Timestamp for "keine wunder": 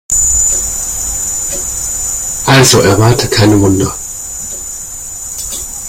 3.29-3.93